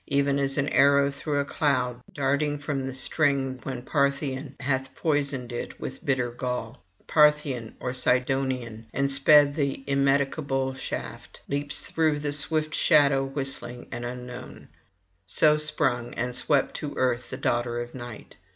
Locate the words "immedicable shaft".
9.85-11.41